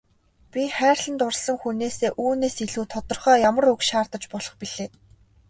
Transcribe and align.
Би 0.51 0.61
хайрлан 0.77 1.15
дурласан 1.19 1.57
хүнээсээ 1.61 2.11
үүнээс 2.23 2.55
илүү 2.65 2.85
тодорхой 2.93 3.37
ямар 3.49 3.65
үг 3.73 3.81
шаардаж 3.89 4.23
болох 4.33 4.53
билээ. 4.61 4.89